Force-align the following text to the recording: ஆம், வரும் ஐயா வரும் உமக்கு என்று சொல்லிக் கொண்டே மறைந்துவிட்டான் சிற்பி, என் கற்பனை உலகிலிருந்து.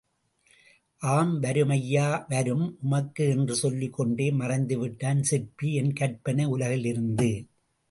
ஆம், 1.01 1.39
வரும் 1.39 1.69
ஐயா 1.69 2.25
வரும் 2.29 2.77
உமக்கு 2.81 3.29
என்று 3.29 3.55
சொல்லிக் 3.55 3.93
கொண்டே 3.93 4.31
மறைந்துவிட்டான் 4.31 5.21
சிற்பி, 5.21 5.73
என் 5.73 5.93
கற்பனை 5.93 6.45
உலகிலிருந்து. 6.45 7.31